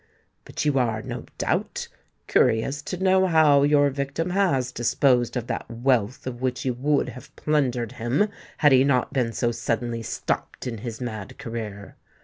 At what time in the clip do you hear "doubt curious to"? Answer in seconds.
1.37-2.97